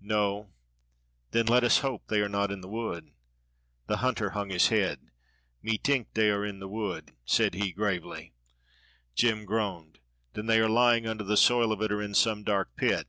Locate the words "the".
2.60-2.68, 3.88-3.96, 6.60-6.68, 11.24-11.36